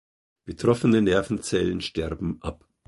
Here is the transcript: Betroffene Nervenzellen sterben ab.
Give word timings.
Betroffene 0.45 0.99
Nervenzellen 1.03 1.79
sterben 1.79 2.41
ab. 2.41 2.67